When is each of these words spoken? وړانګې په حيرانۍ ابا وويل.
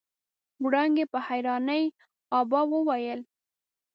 وړانګې 0.63 1.05
په 1.11 1.19
حيرانۍ 1.27 1.83
ابا 2.39 2.61
وويل. 2.71 3.19